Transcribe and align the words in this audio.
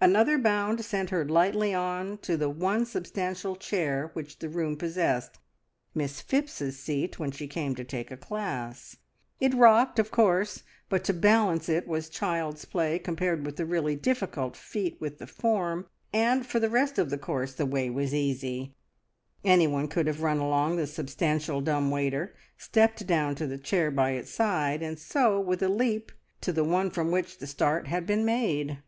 Another 0.00 0.38
bound 0.38 0.84
sent 0.84 1.10
her 1.10 1.24
lightly 1.24 1.72
on 1.72 2.18
to 2.22 2.36
the 2.36 2.50
one 2.50 2.84
substantial 2.84 3.54
chair 3.54 4.10
which 4.12 4.40
the 4.40 4.48
room 4.48 4.76
possessed 4.76 5.38
Miss 5.94 6.20
Phipps's 6.20 6.76
seat 6.76 7.20
when 7.20 7.30
she 7.30 7.46
came 7.46 7.76
to 7.76 7.84
take 7.84 8.10
a 8.10 8.16
class. 8.16 8.96
It 9.38 9.54
rocked, 9.54 10.00
of 10.00 10.10
course, 10.10 10.64
but 10.88 11.04
to 11.04 11.12
balance 11.12 11.68
it 11.68 11.86
was 11.86 12.08
child's 12.08 12.64
play, 12.64 12.98
compared 12.98 13.46
with 13.46 13.54
the 13.54 13.64
really 13.64 13.94
difficult 13.94 14.56
feat 14.56 15.00
with 15.00 15.18
the 15.18 15.28
form, 15.28 15.86
and 16.12 16.44
for 16.44 16.58
the 16.58 16.68
rest 16.70 16.98
of 16.98 17.08
the 17.08 17.16
course 17.16 17.54
the 17.54 17.64
way 17.64 17.88
was 17.88 18.12
easy. 18.12 18.74
Anyone 19.44 19.86
could 19.86 20.08
have 20.08 20.22
run 20.22 20.38
along 20.38 20.74
the 20.74 20.88
substantial 20.88 21.60
dumb 21.60 21.88
waiter, 21.92 22.34
stepped 22.56 23.06
down 23.06 23.36
to 23.36 23.46
the 23.46 23.58
chair 23.58 23.92
by 23.92 24.10
its 24.10 24.32
side, 24.32 24.82
and 24.82 24.98
so, 24.98 25.38
with 25.38 25.62
a 25.62 25.68
leap, 25.68 26.10
to 26.40 26.52
the 26.52 26.64
one 26.64 26.90
from 26.90 27.12
which 27.12 27.38
the 27.38 27.46
start 27.46 27.86
had 27.86 28.06
been 28.08 28.24
made. 28.24 28.80